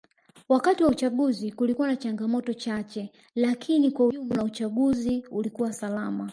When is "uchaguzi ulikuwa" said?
4.43-5.73